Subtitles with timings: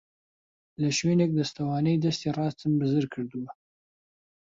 [0.81, 3.51] لە شوێنێک دەستوانەی دەستی ڕاستم بزر کردووە.